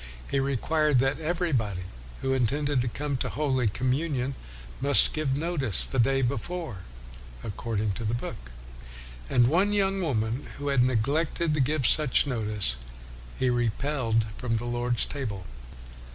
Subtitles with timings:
[0.31, 1.83] He required that everybody
[2.23, 4.33] who intended to come to the Holy Communion
[4.81, 6.77] must give notice the day before,
[7.43, 8.49] according to the book.
[9.29, 12.73] And one young woman who had neglected to give such notice
[13.37, 15.45] he repelled from the Lord's Table.